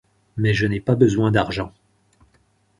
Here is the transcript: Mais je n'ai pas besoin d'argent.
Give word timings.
Mais 0.35 0.55
je 0.55 0.65
n'ai 0.65 0.79
pas 0.81 0.95
besoin 0.95 1.29
d'argent. 1.29 1.71